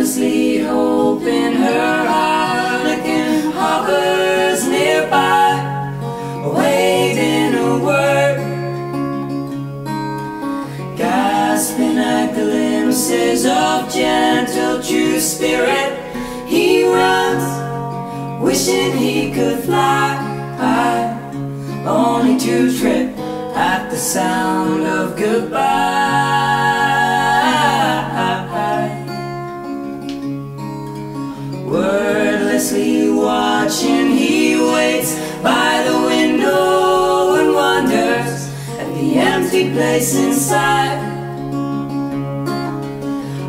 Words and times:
jealousy, 0.00 0.58
hope 0.60 1.22
in 1.22 1.52
her 1.56 2.06
eye. 2.08 2.82
Looking 2.84 3.52
hovers 3.52 4.66
nearby, 4.66 5.52
awaiting 6.42 7.54
a 7.54 7.84
word. 7.84 8.38
Gasping 10.96 11.98
at 11.98 12.32
glimpses 12.32 13.44
of 13.44 13.92
gentle, 13.92 14.82
true 14.82 15.20
spirit. 15.20 15.98
He 16.46 16.84
runs, 16.84 17.44
wishing 18.42 18.96
he 18.96 19.32
could 19.32 19.62
fly. 19.64 20.28
Only 21.86 22.38
to 22.38 22.78
trip 22.78 23.18
at 23.54 23.90
the 23.90 23.96
sound 23.96 24.82
of 24.86 25.18
goodbye. 25.18 26.69
Wordlessly 31.70 33.12
watching, 33.12 34.10
he 34.10 34.56
waits 34.56 35.14
by 35.40 35.84
the 35.86 35.96
window 36.04 37.36
and 37.36 37.54
wonders 37.54 38.50
at 38.76 38.92
the 38.96 39.14
empty 39.14 39.70
place 39.70 40.16
inside. 40.16 40.98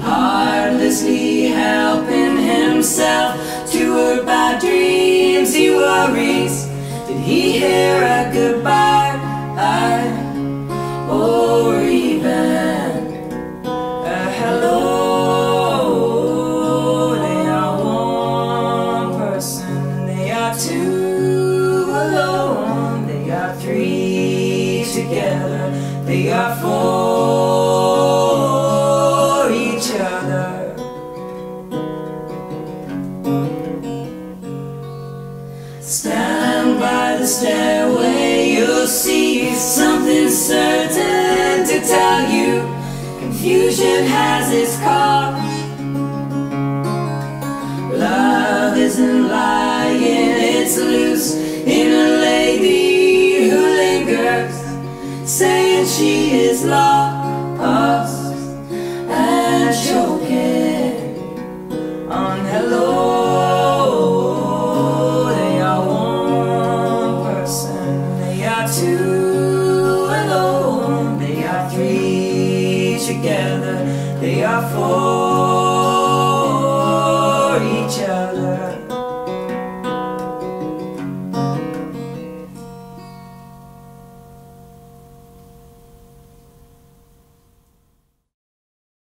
Heartlessly 0.00 1.48
helping 1.48 2.38
himself 2.38 3.36
to 3.72 3.92
her 3.92 4.24
bad 4.24 4.62
dreams, 4.62 5.52
he 5.52 5.68
worries. 5.72 6.64
Did 7.06 7.20
he 7.20 7.58
hear 7.58 8.02
they 20.26 20.32
are 20.32 20.58
two 20.58 21.84
alone, 21.88 23.06
they 23.06 23.30
are 23.30 23.54
three 23.60 24.84
together, 24.92 25.70
they 26.04 26.32
are 26.32 26.56
for 26.56 26.72
each 29.52 29.92
other. 29.92 30.74
Stand 35.80 36.80
by 36.80 37.18
the 37.18 37.26
stairway, 37.26 38.50
you'll 38.56 38.88
see 38.88 39.54
something 39.54 40.28
certain 40.28 41.64
to 41.68 41.80
tell 41.86 42.28
you. 42.28 42.62
Confusion 43.20 44.04
has 44.06 44.52
its 44.52 44.76
cost. 44.78 45.46
Love 47.94 48.76
isn't 48.76 49.28
lying, 49.28 49.55
it's 50.66 50.78
loose 50.78 51.34
in 51.64 51.92
a 51.92 52.08
lady 52.18 53.48
who 53.48 53.56
lingers, 53.56 54.56
saying 55.24 55.86
she 55.86 56.32
is 56.32 56.64
lost 56.64 58.34
and 59.08 59.72
choking 59.86 61.22
on 62.10 62.40
hello. 62.46 62.96
They 65.36 65.60
are 65.60 65.86
one 65.86 67.22
person, 67.22 68.18
they 68.18 68.44
are 68.44 68.68
two 68.68 70.08
alone, 70.22 71.20
they 71.20 71.44
are 71.44 71.70
three 71.70 72.98
together, 73.06 73.84
they 74.18 74.42
are 74.42 74.68
four 74.70 75.25